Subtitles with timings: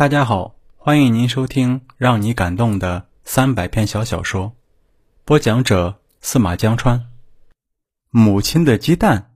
[0.00, 4.54] 大家好，欢迎您收听让你感动的三百篇小小说，
[5.26, 7.10] 播讲者司马江川。
[8.08, 9.32] 母亲的鸡蛋。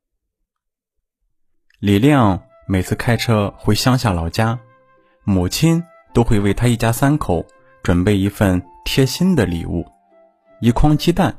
[1.81, 4.59] 李亮每次开车回乡下老家，
[5.25, 7.45] 母亲都会为他一家三口
[7.83, 9.87] 准备一份贴心的礼物——
[10.63, 11.37] 一筐鸡蛋。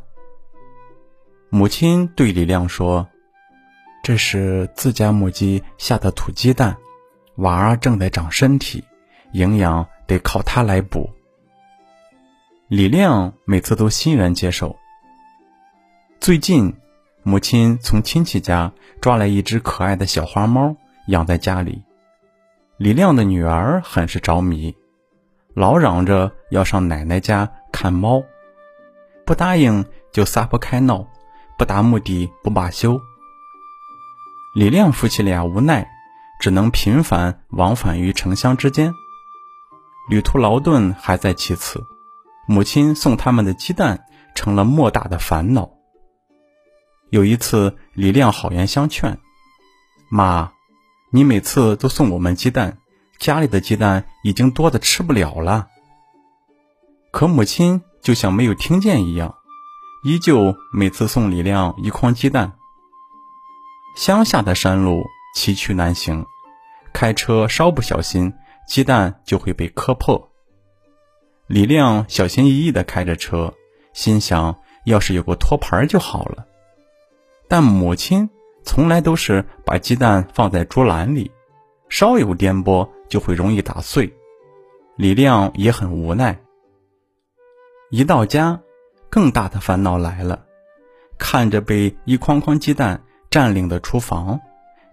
[1.49, 3.09] 母亲对李亮说
[4.05, 6.77] ：“这是自家母鸡下的土鸡蛋，
[7.37, 8.83] 娃儿正在长身体。”
[9.35, 11.09] 营养得靠它来补。
[12.69, 14.77] 李亮每次都欣然接受。
[16.21, 16.73] 最近，
[17.21, 18.71] 母亲从亲戚家
[19.01, 21.83] 抓来一只可爱的小花猫，养在家里。
[22.77, 24.73] 李亮的女儿很是着迷，
[25.53, 28.23] 老嚷着要上奶奶家看猫，
[29.25, 31.05] 不答应就撒泼开闹，
[31.57, 33.01] 不达目的不罢休。
[34.55, 35.85] 李亮夫妻俩无奈，
[36.39, 38.93] 只能频繁往返于城乡之间。
[40.07, 41.83] 旅途劳顿还在其次，
[42.47, 45.71] 母亲送他们的鸡蛋成了莫大的烦恼。
[47.09, 49.17] 有一次，李亮好言相劝
[50.09, 50.51] ：“妈，
[51.11, 52.77] 你每次都送我们鸡蛋，
[53.17, 55.67] 家里的鸡蛋已经多的吃不了了。”
[57.11, 59.35] 可母亲就像没有听见一样，
[60.03, 62.53] 依旧每次送李亮一筐鸡蛋。
[63.95, 65.03] 乡下的山路
[65.35, 66.25] 崎岖难行，
[66.93, 68.33] 开车稍不小心。
[68.67, 70.31] 鸡蛋就会被磕破。
[71.47, 73.53] 李亮小心翼翼地开着车，
[73.93, 76.45] 心想：要是有个托盘就好了。
[77.47, 78.29] 但母亲
[78.63, 81.31] 从来都是把鸡蛋放在竹篮里，
[81.89, 84.11] 稍有颠簸就会容易打碎。
[84.95, 86.39] 李亮也很无奈。
[87.91, 88.59] 一到家，
[89.09, 90.43] 更大的烦恼来了。
[91.19, 94.39] 看着被一筐筐鸡蛋占领的厨房，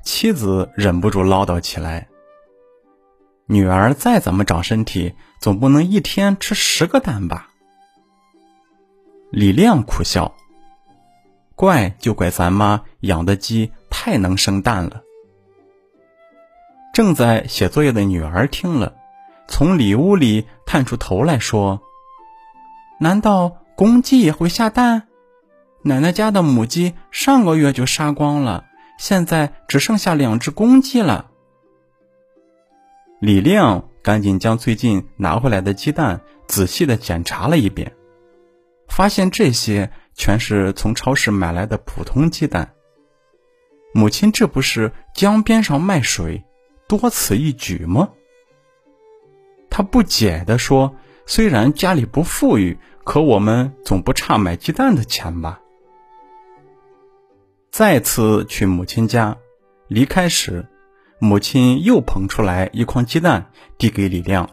[0.04, 2.06] 妻子忍不住唠叨起来。
[3.46, 7.48] 女儿再怎么长身体，总不能一天吃十个蛋吧？
[9.30, 10.34] 李亮苦笑。
[11.54, 15.02] 怪就怪咱妈养的鸡太能生蛋了。
[16.92, 18.94] 正在写作业的女儿听了，
[19.48, 21.80] 从里屋里探出头来说
[23.00, 25.08] ：“难道公鸡也会下蛋？
[25.82, 28.64] 奶奶家的母鸡上个月就杀光了，
[28.98, 31.30] 现在只剩下两只公鸡了。”
[33.22, 37.94] 李亮赶紧将最近拿回来的鸡蛋仔细的检查了一遍，
[38.88, 42.74] 发现这些全是从超市买来的普通鸡蛋。
[43.94, 46.42] 母亲这不是江边上卖水，
[46.88, 48.10] 多此一举吗？
[49.70, 50.92] 他不解的说
[51.24, 55.60] ：“虽然家里不富裕，可我们总不差买鸡蛋的钱吧？”
[57.70, 59.36] 再次去母亲家，
[59.86, 60.66] 离开时。
[61.24, 63.46] 母亲又捧出来一筐鸡蛋，
[63.78, 64.50] 递给李亮。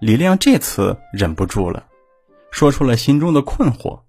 [0.00, 1.86] 李亮这次忍不住了，
[2.52, 4.02] 说出了心中的困惑。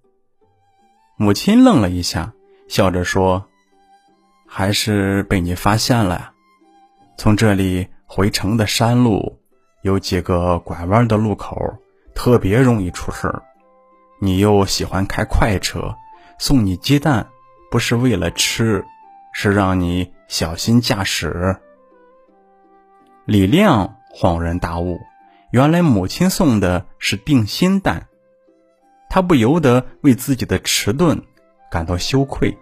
[1.16, 2.32] 母亲愣了一下，
[2.68, 3.44] 笑着说
[4.46, 6.30] ：“还是被你发现了。
[7.18, 9.40] 从这里回城的山路，
[9.82, 11.56] 有几个拐弯的路口，
[12.14, 13.42] 特别容易出事儿。
[14.20, 15.92] 你又喜欢开快车，
[16.38, 17.26] 送你鸡蛋
[17.68, 18.84] 不是为了吃，
[19.32, 21.56] 是让你小心驾驶。”
[23.26, 25.00] 李亮恍然大悟，
[25.50, 28.06] 原来母亲送的是定心丹，
[29.08, 31.22] 他不由得为自己的迟钝
[31.70, 32.58] 感到羞愧。